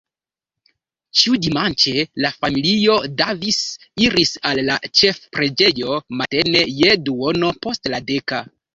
[1.19, 3.61] Ĉiudimanĉe la familio Davis
[4.07, 8.47] iris al la ĉefpreĝejo, matene je duono post la deka.